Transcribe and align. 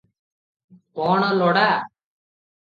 କ’ଣ 0.99 1.29
ଲୋଡ଼ା? 1.43 1.67